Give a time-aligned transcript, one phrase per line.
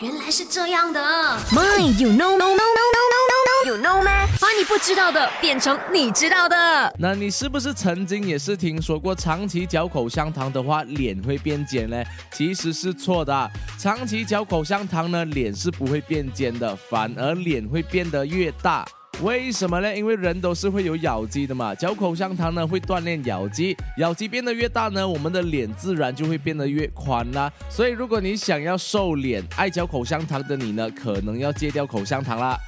[0.00, 1.00] 原来是这样的。
[1.50, 3.18] My, you know, no, no, no, no, no,
[3.64, 4.26] no, you know 吗？
[4.38, 6.94] 把你不知道的变成你知道的。
[6.98, 12.04] 那你是不是曾经也是听说过，长期嚼口香糖的话，脸会变尖呢？
[12.30, 18.84] 其实是错的，长期嚼口香糖呢，脸是不会变尖的，反而脸会变得越大。
[19.22, 19.96] 为什么呢？
[19.96, 27.50] 因为人都是会有咬肌的嘛，嚼口香糖呢会锻炼咬肌，咬肌变得越大呢，我们的脸自然就会变得越宽啦。
[27.70, 32.58] 所以如果你想要瘦脸，爱嚼口香糖的你呢，可能要戒掉口香糖啦。